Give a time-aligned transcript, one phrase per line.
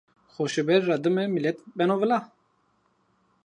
[0.35, 2.19] Xoşebere ra dime milet beno vila